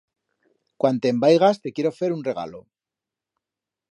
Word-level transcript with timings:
Cuan 0.83 0.97
te'n 1.03 1.19
vaigas, 1.25 1.59
te 1.67 1.73
quiero 1.79 1.93
fer 1.99 2.11
un 2.17 2.25
regalo. 2.31 2.65